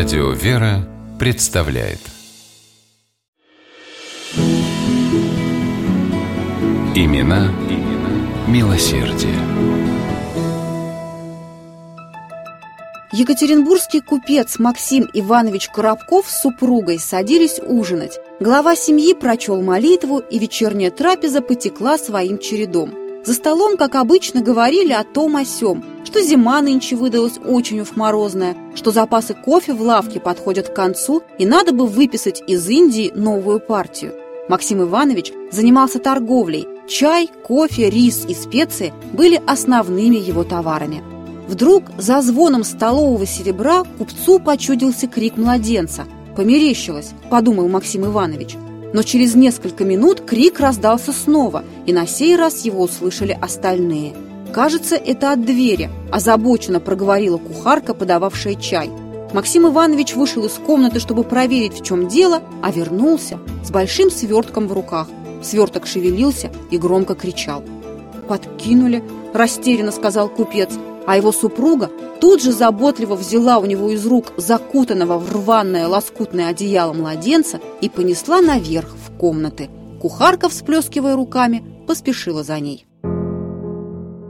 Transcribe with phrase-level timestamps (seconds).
[0.00, 0.78] Радио «Вера»
[1.18, 1.98] представляет
[6.94, 9.34] Имена, имена милосердие.
[13.12, 18.18] Екатеринбургский купец Максим Иванович Коробков с супругой садились ужинать.
[18.40, 22.94] Глава семьи прочел молитву, и вечерняя трапеза потекла своим чередом.
[23.26, 27.94] За столом, как обычно, говорили о том о сём, что зима нынче выдалась очень уж
[27.94, 33.12] морозная, что запасы кофе в лавке подходят к концу, и надо бы выписать из Индии
[33.14, 34.14] новую партию.
[34.48, 36.66] Максим Иванович занимался торговлей.
[36.88, 41.00] Чай, кофе, рис и специи были основными его товарами.
[41.46, 46.06] Вдруг за звоном столового серебра купцу почудился крик младенца.
[46.34, 48.56] «Померещилось»,– подумал Максим Иванович.
[48.92, 54.14] Но через несколько минут крик раздался снова, и на сей раз его услышали остальные.
[54.52, 58.90] «Кажется, это от двери»,– озабоченно проговорила кухарка, подававшая чай–
[59.32, 64.66] Максим Иванович вышел из комнаты, чтобы проверить, в чем дело, а вернулся с большим свертком
[64.66, 65.06] в руках.
[65.42, 67.62] Сверток шевелился и громко кричал.
[68.28, 70.70] «Подкинули»,– растерянно сказал купец,
[71.06, 76.48] а его супруга тут же заботливо взяла у него из рук закутанного в рваное лоскутное
[76.48, 79.70] одеяло младенца и понесла наверх в комнаты.
[80.00, 82.89] Кухарка, всплескивая руками, поспешила за ней.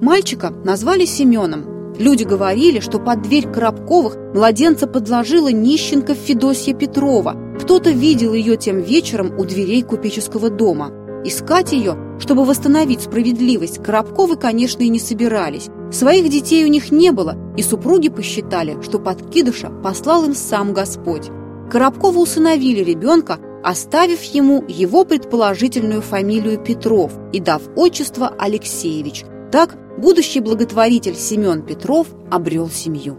[0.00, 7.36] Мальчика назвали Семеном, Люди говорили, что под дверь Коробковых младенца подложила нищенка Федосья Петрова.
[7.60, 10.92] Кто-то видел ее тем вечером у дверей купеческого дома.
[11.24, 15.68] Искать ее, чтобы восстановить справедливость, Коробковы, конечно, и не собирались.
[15.90, 21.30] Своих детей у них не было, и супруги посчитали, что подкидыша послал им сам Господь.
[21.68, 29.24] Коробковы усыновили ребенка, оставив ему его предположительную фамилию Петров и дав отчество Алексеевич.
[29.50, 33.18] Так будущий благотворитель Семен Петров обрел семью.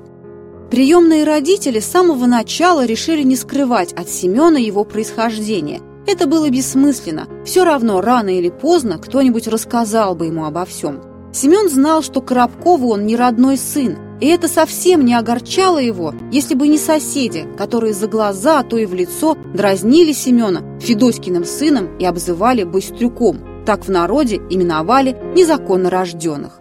[0.72, 5.82] Приемные родители с самого начала решили не скрывать от Семена его происхождение.
[6.06, 7.28] Это было бессмысленно.
[7.45, 11.02] Все равно, рано или поздно, кто-нибудь рассказал бы ему обо всем.
[11.32, 16.56] Семен знал, что Коробкову он не родной сын, и это совсем не огорчало его, если
[16.56, 21.98] бы не соседи, которые за глаза, а то и в лицо дразнили Семена Федоськиным сыном
[21.98, 23.64] и обзывали Быстрюком.
[23.66, 26.60] Так в народе именовали незаконно рожденных.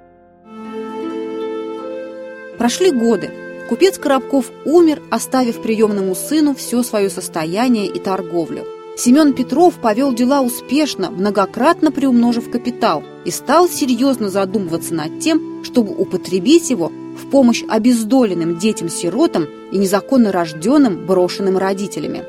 [2.58, 3.30] Прошли годы.
[3.68, 8.66] Купец Коробков умер, оставив приемному сыну все свое состояние и торговлю.
[8.96, 15.94] Семен Петров повел дела успешно, многократно приумножив капитал, и стал серьезно задумываться над тем, чтобы
[15.94, 22.24] употребить его в помощь обездоленным детям-сиротам и незаконно рожденным брошенным родителями.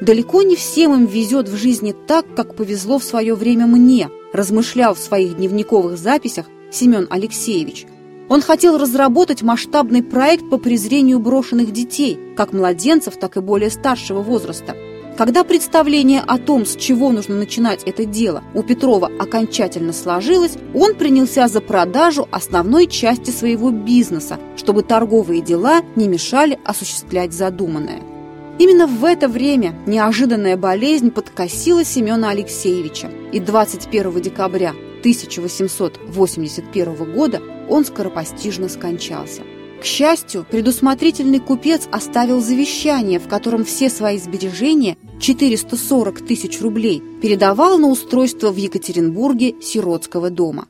[0.00, 4.94] Далеко не всем им везет в жизни так, как повезло в свое время мне, размышлял
[4.94, 7.86] в своих дневниковых записях Семен Алексеевич–
[8.28, 14.22] он хотел разработать масштабный проект по презрению брошенных детей, как младенцев, так и более старшего
[14.22, 14.76] возраста.
[15.16, 20.96] Когда представление о том, с чего нужно начинать это дело, у Петрова окончательно сложилось, он
[20.96, 28.02] принялся за продажу основной части своего бизнеса, чтобы торговые дела не мешали осуществлять задуманное.
[28.58, 34.70] Именно в это время неожиданная болезнь подкосила Семена Алексеевича, и 21 декабря
[35.00, 39.42] 1881 года он скоропостижно скончался.
[39.80, 47.78] К счастью, предусмотрительный купец оставил завещание, в котором все свои сбережения, 440 тысяч рублей, передавал
[47.78, 50.68] на устройство в Екатеринбурге сиротского дома.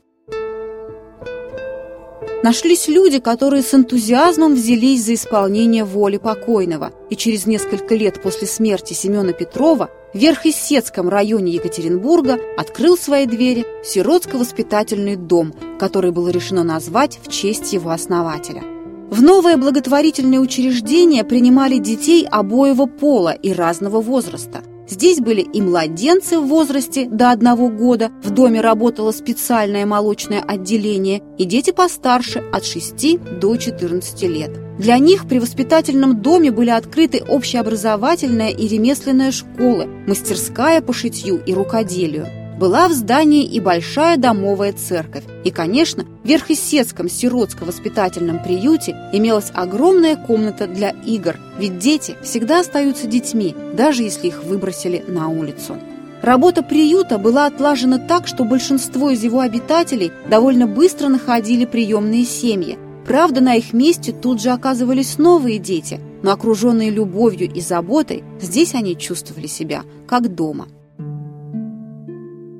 [2.43, 8.47] Нашлись люди, которые с энтузиазмом взялись за исполнение воли покойного, и через несколько лет после
[8.47, 16.63] смерти Семена Петрова в Верхесецком районе Екатеринбурга открыл свои двери сиротско-воспитательный дом, который было решено
[16.63, 18.63] назвать в честь его основателя.
[19.09, 26.39] В новое благотворительное учреждение принимали детей обоего пола и разного возраста– Здесь были и младенцы
[26.39, 32.65] в возрасте до одного года, в доме работало специальное молочное отделение, и дети постарше от
[32.65, 34.51] 6 до 14 лет.
[34.77, 41.53] Для них при воспитательном доме были открыты общеобразовательная и ремесленная школы, мастерская по шитью и
[41.53, 42.44] рукоделию.
[42.57, 45.25] Была в здании и большая домовая церковь.
[45.43, 53.07] И, конечно, в Верхесецком сиротско-воспитательном приюте имелась огромная комната для игр, ведь дети всегда остаются
[53.07, 55.75] детьми, даже если их выбросили на улицу.
[56.21, 62.79] Работа приюта была отлажена так, что большинство из его обитателей довольно быстро находили приемные семьи.
[63.05, 68.73] Правда, на их месте тут же оказывались новые дети, но окруженные любовью и заботой, здесь
[68.73, 70.67] они чувствовали себя как дома.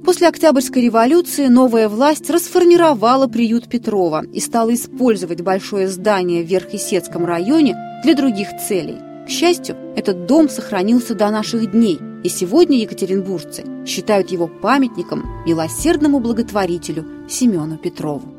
[0.06, 7.26] После Октябрьской революции новая власть расформировала приют Петрова и стала использовать большое здание в Верхесецком
[7.26, 9.00] районе для других целей.
[9.26, 16.20] К счастью, этот дом сохранился до наших дней, и сегодня екатеринбуржцы считают его памятником милосердному
[16.20, 18.32] благотворителю Семену Петрову.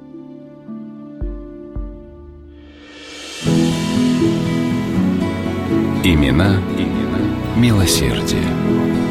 [6.04, 7.18] Имена, имена
[7.56, 9.05] милосердия.